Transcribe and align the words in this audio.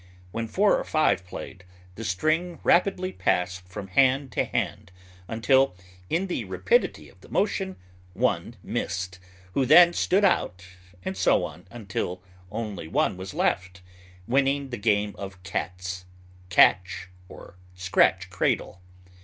When 0.31 0.47
four 0.47 0.77
or 0.79 0.83
five 0.83 1.27
played, 1.27 1.63
the 1.93 2.03
string 2.03 2.57
rapidly 2.63 3.11
passed 3.11 3.67
from 3.67 3.89
hand 3.89 4.31
to 4.31 4.45
hand 4.45 4.91
until, 5.27 5.75
in 6.09 6.25
the 6.25 6.43
rapidity 6.45 7.07
of 7.07 7.21
the 7.21 7.29
motion, 7.29 7.75
one 8.13 8.55
missed, 8.63 9.19
who 9.53 9.63
then 9.63 9.93
stood 9.93 10.25
out, 10.25 10.65
and 11.05 11.15
so 11.15 11.43
on 11.45 11.67
until 11.69 12.23
only 12.49 12.87
one 12.87 13.15
was 13.15 13.35
left, 13.35 13.83
winning 14.27 14.71
the 14.71 14.77
game 14.77 15.13
of 15.19 15.43
cat's, 15.43 16.05
catch, 16.49 17.09
or 17.29 17.57
scratch 17.75 18.31
cradle. 18.31 18.81